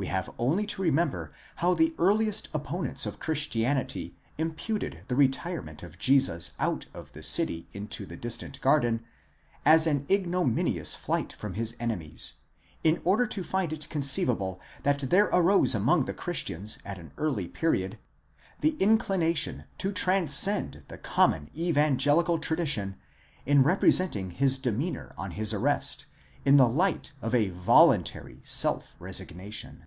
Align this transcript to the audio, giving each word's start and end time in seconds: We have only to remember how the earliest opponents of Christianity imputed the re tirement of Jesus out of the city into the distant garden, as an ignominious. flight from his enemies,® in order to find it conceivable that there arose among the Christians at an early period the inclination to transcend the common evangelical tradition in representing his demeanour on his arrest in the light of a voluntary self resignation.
We 0.00 0.06
have 0.06 0.30
only 0.38 0.64
to 0.68 0.80
remember 0.80 1.30
how 1.56 1.74
the 1.74 1.94
earliest 1.98 2.48
opponents 2.54 3.04
of 3.04 3.18
Christianity 3.20 4.16
imputed 4.38 5.00
the 5.08 5.14
re 5.14 5.28
tirement 5.28 5.82
of 5.82 5.98
Jesus 5.98 6.52
out 6.58 6.86
of 6.94 7.12
the 7.12 7.22
city 7.22 7.68
into 7.74 8.06
the 8.06 8.16
distant 8.16 8.62
garden, 8.62 9.04
as 9.62 9.86
an 9.86 10.06
ignominious. 10.08 10.94
flight 10.94 11.34
from 11.34 11.52
his 11.52 11.76
enemies,® 11.78 12.38
in 12.82 13.02
order 13.04 13.26
to 13.26 13.44
find 13.44 13.74
it 13.74 13.90
conceivable 13.90 14.58
that 14.84 15.00
there 15.00 15.26
arose 15.26 15.74
among 15.74 16.06
the 16.06 16.14
Christians 16.14 16.78
at 16.82 16.96
an 16.96 17.12
early 17.18 17.46
period 17.46 17.98
the 18.60 18.76
inclination 18.78 19.64
to 19.76 19.92
transcend 19.92 20.82
the 20.88 20.96
common 20.96 21.50
evangelical 21.54 22.38
tradition 22.38 22.96
in 23.44 23.62
representing 23.62 24.30
his 24.30 24.58
demeanour 24.58 25.12
on 25.18 25.32
his 25.32 25.52
arrest 25.52 26.06
in 26.46 26.56
the 26.56 26.66
light 26.68 27.12
of 27.20 27.34
a 27.34 27.50
voluntary 27.50 28.40
self 28.44 28.96
resignation. 28.98 29.84